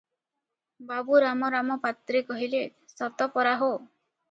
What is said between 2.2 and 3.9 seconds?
କହିଲେ, "ସତ ପରା ହୋ!